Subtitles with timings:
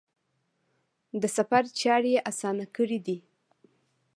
[1.21, 3.17] د سفر چارې یې اسانه کړي دي.